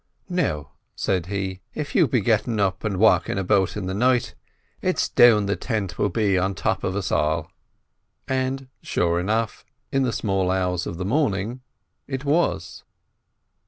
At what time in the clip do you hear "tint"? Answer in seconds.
5.55-5.99